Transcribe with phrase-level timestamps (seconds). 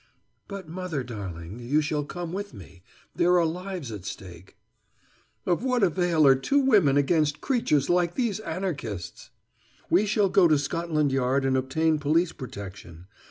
[0.47, 2.81] "But, mother darling, you shall come with me
[3.15, 4.57] there are lives at stake"
[5.45, 9.29] "Of what avail are two women against creatures like these Anarchists?"
[9.91, 13.05] "We shall go to Scotland Yard and obtain police protection.